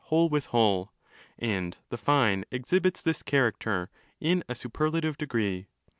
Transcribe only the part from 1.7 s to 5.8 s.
'the fine' exhibits this character" in a superlative degree.